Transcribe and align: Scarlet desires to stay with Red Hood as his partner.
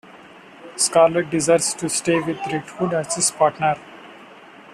Scarlet 0.77 1.29
desires 1.29 1.75
to 1.75 1.87
stay 1.87 2.19
with 2.19 2.39
Red 2.51 2.61
Hood 2.63 2.91
as 2.91 3.13
his 3.13 3.29
partner. 3.29 3.75